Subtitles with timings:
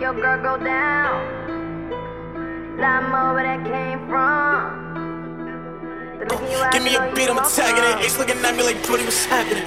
[0.00, 1.20] your girl go down.
[2.78, 4.82] Lot more where that came from.
[6.72, 8.04] Give me a beat, I'm attacking it.
[8.04, 9.64] Ace looking at me like, Brody, what's happening?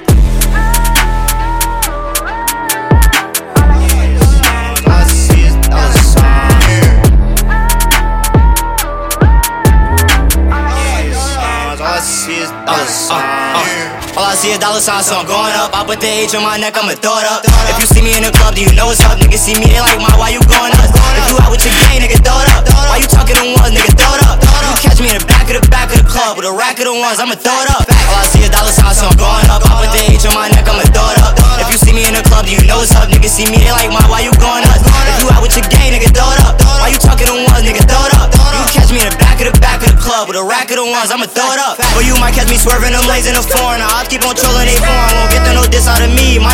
[14.18, 15.70] All I see is dollar signs, so I'm going up.
[15.74, 17.42] I put the H on my neck, I'ma throw it up.
[17.46, 19.14] If you see me in the club, do you know what's up?
[19.22, 20.90] Niggas see me, they like, my, why you going up?
[20.90, 22.66] If you out with your gang, nigga, throw it up.
[22.90, 24.42] Why you talking to ones, nigga, throw it up?
[24.42, 26.82] You catch me in the back of the back of the club with a rack
[26.82, 27.86] of the ones, I'ma throw it up.
[27.86, 29.62] All I see is dollar signs, so I'm going up.
[29.62, 31.38] I put the H on my neck, I'ma throw it up.
[31.62, 33.06] If you see me in the club, do you know what's up?
[33.06, 34.82] Niggas see me, they like, my, why you going up?
[34.82, 36.58] If you out with your gang, nigga, throw it up.
[36.82, 38.34] Why you talking to ones, nigga, throw it up?
[38.34, 40.74] You catch me in the back of the back of the club with a rack
[40.74, 41.78] of the ones, I'ma throw it up.
[41.94, 43.78] Or you might catch me swerving them lanes in the foreign.
[43.78, 45.14] I keep on trolling they foreign.
[45.22, 45.67] Won't get the no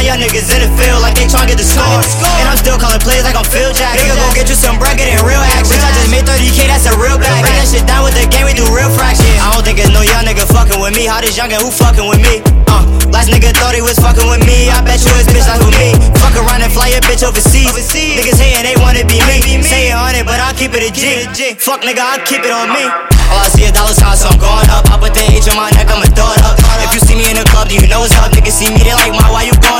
[0.04, 2.04] young niggas in the field like they tryna get the score.
[2.36, 3.96] And I'm still calling plays like I'm Phil Jack.
[3.96, 5.80] Nigga, go get you some bread, get in real action.
[5.80, 7.40] I just made 30k, that's a real bag.
[7.40, 9.32] Break that shit down with the game, we do real fraction.
[9.40, 11.08] I don't think it's no young nigga fucking with me.
[11.08, 12.44] How this youngin' who fucking with me?
[12.68, 14.68] Uh, last nigga thought he was fucking with me.
[14.68, 15.96] I bet you his bitch like with me.
[16.20, 17.72] Fuck around and fly your bitch overseas.
[17.72, 19.40] Niggas hating, they wanna be me.
[19.64, 21.56] Say it on it, but I'll keep it a G.
[21.56, 22.84] Fuck nigga, I'll keep it on me.
[23.32, 24.86] All I see is dollar signs, so I'm going up.
[24.86, 26.54] I put the H on my neck, I'ma throw it up.
[26.86, 28.30] If you see me in the club, do you know what's up?
[28.30, 29.73] Niggas see me, they like, my, why you going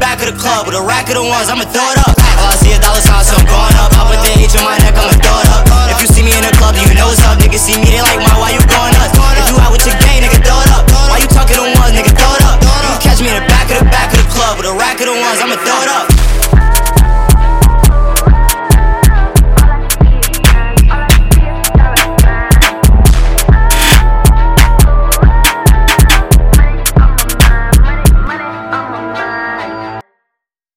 [0.00, 2.16] back of the club with a rack of the ones, I'ma throw it up.
[2.40, 3.92] All I see a dollar sign, so I'm going up.
[3.92, 5.62] I put the H on my neck, I'ma throw it up.
[5.92, 7.36] If you see me in the club, you know it's up.
[7.36, 9.12] Nigga, see me, they like my, why you going up?
[9.36, 10.88] If you out with your gang, nigga, throw it up.
[11.12, 12.58] Why you talking to ones, nigga, throw it up.
[12.64, 14.98] You catch me in the back of the back of the club with a rack
[15.04, 16.19] of the ones, I'ma throw it up.